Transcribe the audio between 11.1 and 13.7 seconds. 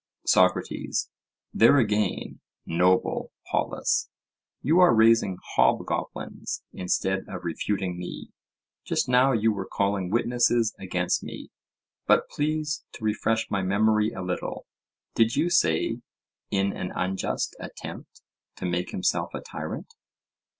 me. But please to refresh my